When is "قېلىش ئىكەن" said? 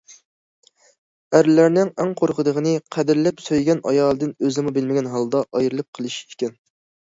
6.01-6.61